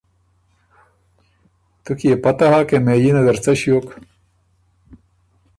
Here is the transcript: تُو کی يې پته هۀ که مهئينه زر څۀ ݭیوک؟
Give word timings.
تُو 1.83 1.91
کی 1.99 2.07
يې 2.11 2.15
پته 2.23 2.45
هۀ 2.51 2.59
که 2.69 2.77
مهئينه 2.85 3.21
زر 3.25 3.37
څۀ 3.43 3.51
ݭیوک؟ 3.59 3.87